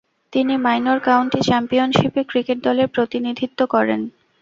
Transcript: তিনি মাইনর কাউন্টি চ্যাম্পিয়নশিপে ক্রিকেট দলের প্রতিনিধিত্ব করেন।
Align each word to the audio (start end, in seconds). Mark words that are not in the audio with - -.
তিনি 0.33 0.53
মাইনর 0.57 0.99
কাউন্টি 0.99 1.39
চ্যাম্পিয়নশিপে 1.47 2.21
ক্রিকেট 2.23 2.57
দলের 2.63 2.87
প্রতিনিধিত্ব 2.95 3.59
করেন। 3.65 4.01